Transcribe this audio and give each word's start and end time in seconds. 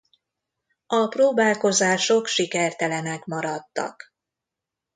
A 0.87 1.07
próbálkozások 1.07 2.27
sikertelenek 2.27 3.25
maradtak. 3.25 4.13